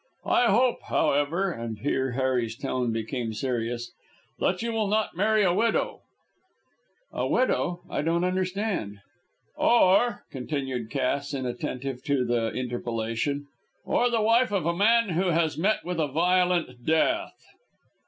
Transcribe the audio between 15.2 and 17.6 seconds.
has met with a violent death."